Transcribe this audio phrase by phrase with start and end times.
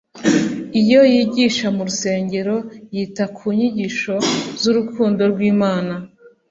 [0.81, 2.55] iyo yigisha mu rusengero
[2.95, 4.15] yita ku nyigisho
[4.61, 5.93] z’urukundo rw’Imana